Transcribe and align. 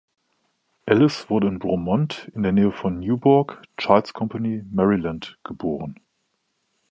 Alice 0.87 1.29
wurde 1.29 1.47
in 1.47 1.59
„Bromont” 1.59 2.31
in 2.33 2.41
der 2.41 2.53
Nähe 2.53 2.71
von 2.71 2.97
Newburg, 3.01 3.61
Charles 3.77 4.13
Company, 4.13 4.63
Maryland, 4.71 5.37
geboren. 5.43 5.99